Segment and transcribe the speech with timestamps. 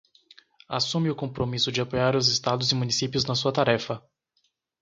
[0.67, 4.01] assume o compromisso de apoiar os estados e municípios na sua tarefa